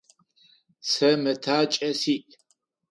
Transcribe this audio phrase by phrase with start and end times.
[0.89, 2.29] Сэ мэтакӏэ сиӏ.